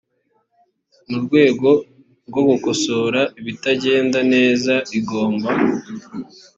[1.09, 1.69] mu rwego
[2.27, 5.49] rwo gukosora ibitagenda neza igomba